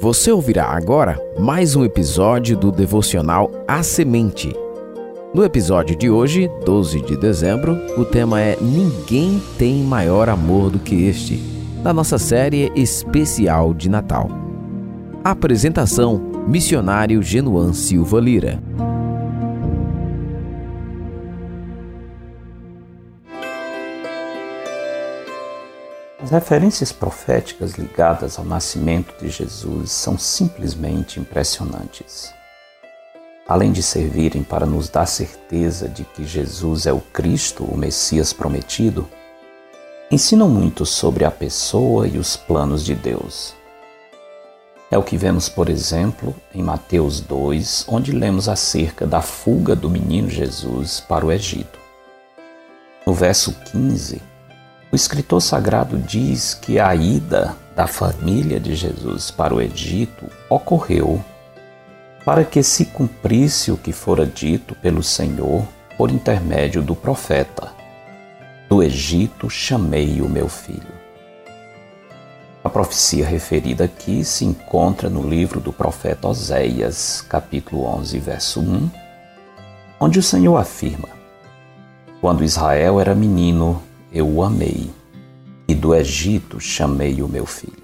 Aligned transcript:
Você 0.00 0.32
ouvirá 0.32 0.64
agora 0.64 1.20
mais 1.38 1.76
um 1.76 1.84
episódio 1.84 2.56
do 2.56 2.72
devocional 2.72 3.50
A 3.68 3.82
Semente. 3.82 4.50
No 5.34 5.44
episódio 5.44 5.94
de 5.94 6.08
hoje, 6.08 6.50
12 6.64 7.02
de 7.02 7.18
dezembro, 7.18 7.78
o 7.98 8.04
tema 8.06 8.40
é 8.40 8.56
Ninguém 8.62 9.42
tem 9.58 9.82
maior 9.82 10.30
amor 10.30 10.70
do 10.70 10.78
que 10.78 11.04
este, 11.04 11.36
da 11.82 11.92
nossa 11.92 12.16
série 12.16 12.72
especial 12.74 13.74
de 13.74 13.90
Natal. 13.90 14.30
Apresentação: 15.22 16.18
Missionário 16.48 17.22
Genuan 17.22 17.74
Silva 17.74 18.18
Lira. 18.18 18.58
As 26.22 26.30
referências 26.30 26.92
proféticas 26.92 27.72
ligadas 27.72 28.38
ao 28.38 28.44
nascimento 28.44 29.18
de 29.18 29.30
Jesus 29.30 29.90
são 29.90 30.18
simplesmente 30.18 31.18
impressionantes. 31.18 32.30
Além 33.48 33.72
de 33.72 33.82
servirem 33.82 34.42
para 34.42 34.66
nos 34.66 34.90
dar 34.90 35.06
certeza 35.06 35.88
de 35.88 36.04
que 36.04 36.26
Jesus 36.26 36.84
é 36.84 36.92
o 36.92 37.00
Cristo, 37.00 37.64
o 37.64 37.74
Messias 37.74 38.34
prometido, 38.34 39.08
ensinam 40.10 40.46
muito 40.46 40.84
sobre 40.84 41.24
a 41.24 41.30
pessoa 41.30 42.06
e 42.06 42.18
os 42.18 42.36
planos 42.36 42.84
de 42.84 42.94
Deus. 42.94 43.54
É 44.90 44.98
o 44.98 45.02
que 45.02 45.16
vemos, 45.16 45.48
por 45.48 45.70
exemplo, 45.70 46.34
em 46.54 46.62
Mateus 46.62 47.20
2, 47.20 47.86
onde 47.88 48.12
lemos 48.12 48.46
acerca 48.46 49.06
da 49.06 49.22
fuga 49.22 49.74
do 49.74 49.88
menino 49.88 50.28
Jesus 50.28 51.00
para 51.00 51.24
o 51.24 51.32
Egito. 51.32 51.78
No 53.06 53.14
verso 53.14 53.56
15, 53.72 54.20
o 54.92 54.96
escritor 54.96 55.40
sagrado 55.40 55.96
diz 55.98 56.54
que 56.54 56.80
a 56.80 56.94
ida 56.94 57.56
da 57.76 57.86
família 57.86 58.58
de 58.58 58.74
Jesus 58.74 59.30
para 59.30 59.54
o 59.54 59.60
Egito 59.60 60.26
ocorreu 60.48 61.24
para 62.24 62.44
que 62.44 62.62
se 62.62 62.86
cumprisse 62.86 63.70
o 63.70 63.76
que 63.76 63.92
fora 63.92 64.26
dito 64.26 64.74
pelo 64.74 65.02
Senhor 65.02 65.64
por 65.96 66.10
intermédio 66.10 66.82
do 66.82 66.94
profeta: 66.94 67.72
Do 68.68 68.82
Egito 68.82 69.48
chamei 69.48 70.20
o 70.20 70.28
meu 70.28 70.48
filho. 70.48 71.00
A 72.62 72.68
profecia 72.68 73.26
referida 73.26 73.84
aqui 73.84 74.22
se 74.22 74.44
encontra 74.44 75.08
no 75.08 75.26
livro 75.26 75.60
do 75.60 75.72
profeta 75.72 76.28
Oséias, 76.28 77.24
capítulo 77.26 77.84
11, 77.84 78.18
verso 78.18 78.60
1, 78.60 78.90
onde 79.98 80.18
o 80.18 80.22
Senhor 80.22 80.56
afirma: 80.56 81.08
Quando 82.20 82.44
Israel 82.44 83.00
era 83.00 83.14
menino, 83.14 83.82
eu 84.12 84.28
o 84.28 84.42
amei, 84.42 84.90
e 85.68 85.74
do 85.74 85.94
Egito 85.94 86.58
chamei 86.58 87.22
o 87.22 87.28
meu 87.28 87.46
filho. 87.46 87.80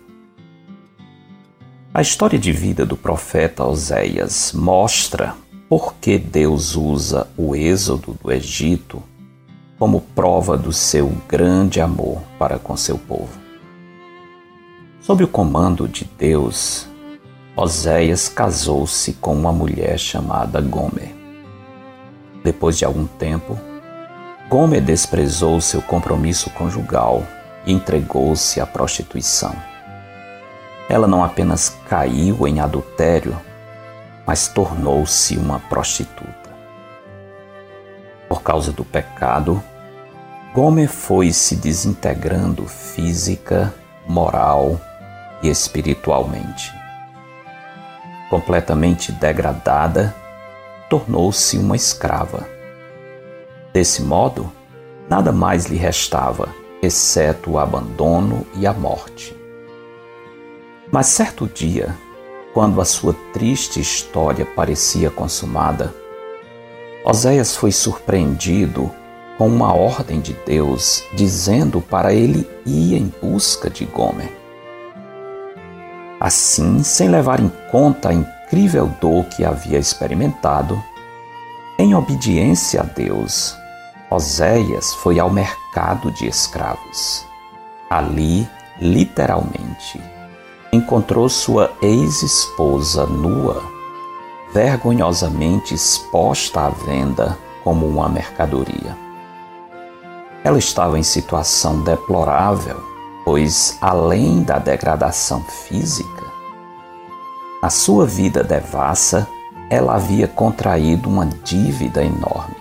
A 1.95 2.03
história 2.03 2.39
de 2.39 2.53
vida 2.53 2.85
do 2.85 2.97
profeta 2.97 3.65
Oséias 3.65 4.53
mostra 4.53 5.35
por 5.69 5.95
que 5.95 6.19
Deus 6.19 6.77
usa 6.77 7.29
o 7.37 7.57
êxodo 7.57 8.17
do 8.23 8.31
Egito 8.31 9.03
como 9.79 10.01
prova 10.01 10.57
do 10.57 10.73
seu 10.73 11.13
grande 11.29 11.81
amor 11.81 12.23
para 12.39 12.59
com 12.59 12.77
seu 12.77 12.99
povo. 12.99 13.39
Sob 15.01 15.23
o 15.23 15.29
comando 15.29 15.87
de 15.87 16.05
Deus, 16.19 16.89
Oséias 17.57 18.29
casou-se 18.29 19.13
com 19.15 19.35
uma 19.35 19.53
mulher 19.53 19.99
chamada 19.99 20.61
Gomer. 20.61 21.15
Depois 22.43 22.77
de 22.77 22.85
algum 22.85 23.07
tempo, 23.07 23.59
Gomer 24.49 24.81
desprezou 24.81 25.61
seu 25.61 25.83
compromisso 25.83 26.51
conjugal 26.51 27.25
e 27.67 27.73
entregou-se 27.73 28.61
à 28.61 28.67
prostituição. 28.67 29.55
Ela 30.89 31.09
não 31.09 31.25
apenas 31.25 31.77
caiu 31.89 32.47
em 32.47 32.61
adultério, 32.61 33.37
mas 34.25 34.47
tornou-se 34.47 35.37
uma 35.37 35.59
prostituta. 35.59 36.47
Por 38.29 38.41
causa 38.41 38.71
do 38.71 38.85
pecado, 38.85 39.61
Gomer 40.55 40.89
foi 40.89 41.33
se 41.33 41.57
desintegrando 41.57 42.69
física, 42.69 43.75
moral 44.07 44.81
e 45.43 45.49
espiritualmente. 45.49 46.73
Completamente 48.31 49.11
degradada, 49.11 50.15
tornou-se 50.89 51.59
uma 51.59 51.75
escrava 51.75 52.56
Desse 53.77 54.01
modo, 54.01 54.51
nada 55.07 55.31
mais 55.31 55.67
lhe 55.67 55.77
restava, 55.77 56.49
exceto 56.81 57.51
o 57.51 57.59
abandono 57.59 58.47
e 58.55 58.67
a 58.67 58.73
morte. 58.73 59.37
Mas 60.91 61.09
certo 61.09 61.47
dia, 61.47 61.95
quando 62.55 62.81
a 62.81 62.87
sua 62.87 63.15
triste 63.35 63.79
história 63.79 64.47
parecia 64.47 65.11
consumada, 65.11 65.95
Oséias 67.05 67.55
foi 67.55 67.71
surpreendido 67.71 68.91
com 69.37 69.47
uma 69.47 69.75
ordem 69.75 70.21
de 70.23 70.33
Deus 70.47 71.05
dizendo 71.13 71.83
para 71.83 72.15
ele 72.15 72.49
ir 72.65 72.95
em 72.95 73.13
busca 73.21 73.69
de 73.69 73.85
Gomer. 73.85 74.33
Assim, 76.19 76.83
sem 76.83 77.11
levar 77.11 77.41
em 77.41 77.53
conta 77.71 78.09
a 78.09 78.15
incrível 78.15 78.91
dor 79.03 79.27
que 79.27 79.45
havia 79.45 79.79
experimentado, 79.79 80.83
em 81.79 81.95
obediência 81.95 82.81
a 82.81 82.85
Deus, 82.85 83.55
Oséias 84.11 84.95
foi 84.95 85.19
ao 85.19 85.29
mercado 85.29 86.13
de 86.13 86.27
escravos. 86.27 87.27
Ali, 87.91 88.49
literalmente, 88.81 90.01
encontrou 90.73 91.29
sua 91.29 91.73
ex-esposa 91.83 93.07
nua, 93.07 93.63
vergonhosamente 94.53 95.75
exposta 95.75 96.67
à 96.67 96.69
venda 96.71 97.37
como 97.65 97.87
uma 97.87 98.09
mercadoria. 98.09 98.97
Ela 100.45 100.59
estava 100.59 100.99
em 100.99 101.03
situação 101.03 101.83
deplorável, 101.83 102.81
pois, 103.25 103.77
além 103.81 104.45
da 104.45 104.59
degradação 104.59 105.43
física, 105.43 106.25
a 107.61 107.71
sua 107.71 108.07
vida 108.07 108.45
devassa, 108.45 109.27
ela 109.69 109.97
havia 109.97 110.29
contraído 110.29 111.09
uma 111.09 111.27
dívida 111.27 112.05
enorme. 112.05 112.56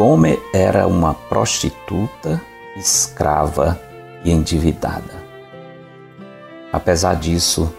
Gomer 0.00 0.40
era 0.50 0.86
uma 0.86 1.12
prostituta, 1.12 2.40
escrava 2.74 3.78
e 4.24 4.30
endividada. 4.30 5.12
Apesar 6.72 7.16
disso, 7.16 7.70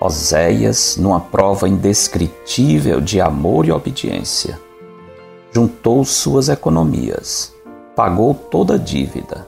Oséias, 0.00 0.96
numa 0.96 1.20
prova 1.20 1.68
indescritível 1.68 3.02
de 3.02 3.20
amor 3.20 3.66
e 3.66 3.70
obediência, 3.70 4.58
juntou 5.52 6.06
suas 6.06 6.48
economias, 6.48 7.52
pagou 7.94 8.32
toda 8.32 8.76
a 8.76 8.78
dívida, 8.78 9.46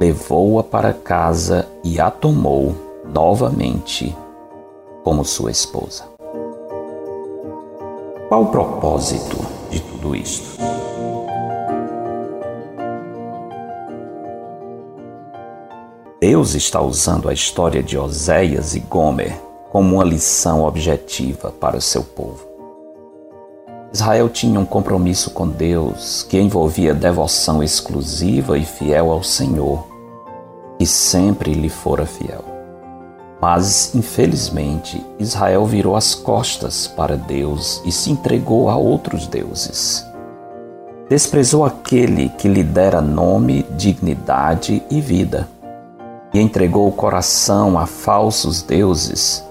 levou-a 0.00 0.62
para 0.62 0.94
casa 0.94 1.68
e 1.84 2.00
a 2.00 2.10
tomou 2.10 2.74
novamente 3.04 4.16
como 5.02 5.22
sua 5.26 5.50
esposa. 5.50 6.04
Qual 8.30 8.44
o 8.44 8.46
propósito 8.46 9.36
de 9.70 9.78
tudo 9.80 10.16
isto? 10.16 10.83
Deus 16.26 16.54
está 16.54 16.80
usando 16.80 17.28
a 17.28 17.34
história 17.34 17.82
de 17.82 17.98
Oséias 17.98 18.74
e 18.74 18.80
Gomer 18.80 19.38
como 19.70 19.96
uma 19.96 20.04
lição 20.04 20.64
objetiva 20.64 21.50
para 21.50 21.76
o 21.76 21.82
seu 21.82 22.02
povo. 22.02 22.46
Israel 23.92 24.30
tinha 24.30 24.58
um 24.58 24.64
compromisso 24.64 25.32
com 25.32 25.46
Deus 25.46 26.22
que 26.22 26.40
envolvia 26.40 26.94
devoção 26.94 27.62
exclusiva 27.62 28.56
e 28.56 28.64
fiel 28.64 29.12
ao 29.12 29.22
Senhor, 29.22 29.86
que 30.78 30.86
sempre 30.86 31.52
lhe 31.52 31.68
fora 31.68 32.06
fiel. 32.06 32.42
Mas, 33.38 33.94
infelizmente, 33.94 35.04
Israel 35.18 35.66
virou 35.66 35.94
as 35.94 36.14
costas 36.14 36.86
para 36.86 37.18
Deus 37.18 37.82
e 37.84 37.92
se 37.92 38.10
entregou 38.10 38.70
a 38.70 38.76
outros 38.78 39.26
deuses. 39.26 40.02
Desprezou 41.06 41.66
aquele 41.66 42.30
que 42.30 42.48
lhe 42.48 42.64
dera 42.64 43.02
nome, 43.02 43.66
dignidade 43.76 44.82
e 44.90 45.02
vida 45.02 45.52
e 46.34 46.40
entregou 46.40 46.88
o 46.88 46.92
coração 46.92 47.78
a 47.78 47.86
falsos 47.86 48.60
deuses 48.60 49.44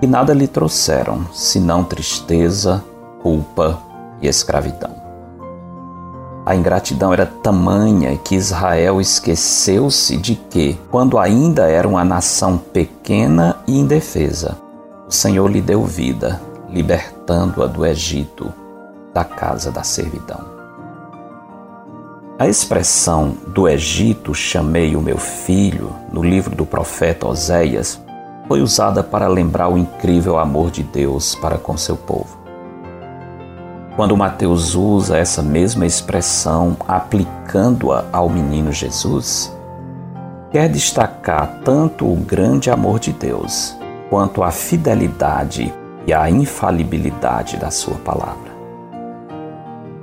que 0.00 0.06
nada 0.06 0.34
lhe 0.34 0.46
trouxeram 0.46 1.26
senão 1.32 1.84
tristeza, 1.84 2.84
culpa 3.22 3.78
e 4.20 4.26
escravidão. 4.26 4.90
A 6.44 6.54
ingratidão 6.54 7.10
era 7.10 7.24
tamanha 7.24 8.14
que 8.18 8.34
Israel 8.34 9.00
esqueceu-se 9.00 10.16
de 10.18 10.34
que, 10.34 10.78
quando 10.90 11.18
ainda 11.18 11.70
era 11.70 11.88
uma 11.88 12.04
nação 12.04 12.58
pequena 12.58 13.56
e 13.66 13.78
indefesa, 13.78 14.58
o 15.08 15.12
Senhor 15.12 15.50
lhe 15.50 15.62
deu 15.62 15.84
vida, 15.84 16.38
libertando-a 16.68 17.66
do 17.66 17.86
Egito, 17.86 18.52
da 19.14 19.24
casa 19.24 19.70
da 19.70 19.82
servidão. 19.82 20.53
A 22.36 22.48
expressão 22.48 23.36
do 23.46 23.68
Egito 23.68 24.34
chamei 24.34 24.96
o 24.96 25.00
meu 25.00 25.18
filho, 25.18 25.94
no 26.12 26.20
livro 26.20 26.56
do 26.56 26.66
profeta 26.66 27.28
Oséias, 27.28 28.02
foi 28.48 28.60
usada 28.60 29.04
para 29.04 29.28
lembrar 29.28 29.68
o 29.68 29.78
incrível 29.78 30.36
amor 30.36 30.72
de 30.72 30.82
Deus 30.82 31.36
para 31.36 31.56
com 31.56 31.76
seu 31.76 31.96
povo. 31.96 32.36
Quando 33.94 34.16
Mateus 34.16 34.74
usa 34.74 35.16
essa 35.16 35.44
mesma 35.44 35.86
expressão 35.86 36.76
aplicando-a 36.88 38.04
ao 38.10 38.28
menino 38.28 38.72
Jesus, 38.72 39.56
quer 40.50 40.68
destacar 40.68 41.60
tanto 41.64 42.04
o 42.04 42.16
grande 42.16 42.68
amor 42.68 42.98
de 42.98 43.12
Deus 43.12 43.76
quanto 44.10 44.42
a 44.42 44.50
fidelidade 44.50 45.72
e 46.04 46.12
a 46.12 46.28
infalibilidade 46.28 47.56
da 47.58 47.70
sua 47.70 47.94
palavra. 47.94 48.43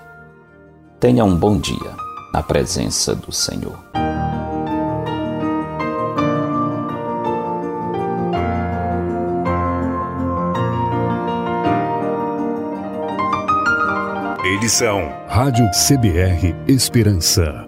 Tenha 1.00 1.24
um 1.24 1.34
bom 1.34 1.56
dia 1.56 1.96
na 2.34 2.42
presença 2.42 3.14
do 3.14 3.32
Senhor. 3.32 4.07
Rádio 15.26 15.66
CBR 15.72 16.54
Esperança. 16.68 17.67